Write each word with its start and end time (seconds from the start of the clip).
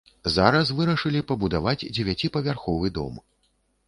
Зараз 0.35 0.69
вырашылі 0.77 1.19
пабудаваць 1.31 1.87
дзевяціпавярховы 1.97 2.91
дом. 2.97 3.21